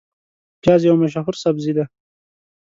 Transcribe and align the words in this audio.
پیاز 0.61 0.81
یو 0.85 0.95
مشهور 1.01 1.35
سبزی 1.43 1.71
دی 1.77 1.83